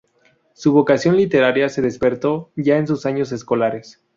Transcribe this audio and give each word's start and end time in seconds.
Su 0.53 0.73
vocación 0.73 1.15
literaria 1.15 1.69
se 1.69 1.83
despertó 1.83 2.51
ya 2.55 2.79
en 2.79 2.87
sus 2.87 3.05
años 3.05 3.31
escolares. 3.31 4.01